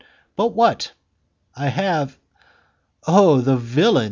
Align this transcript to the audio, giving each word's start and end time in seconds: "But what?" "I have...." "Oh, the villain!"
"But 0.35 0.55
what?" 0.55 0.93
"I 1.55 1.67
have...." 1.67 2.17
"Oh, 3.05 3.39
the 3.39 3.55
villain!" 3.55 3.99